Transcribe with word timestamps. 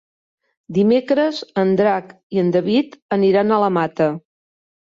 Dimecres 0.77 1.41
en 1.63 1.75
Drac 1.81 2.09
i 2.37 2.43
en 2.45 2.51
David 2.57 2.99
aniran 3.19 3.55
a 3.55 3.61
la 3.67 3.73
Mata. 3.81 4.13